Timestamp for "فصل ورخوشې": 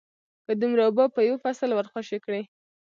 1.43-2.17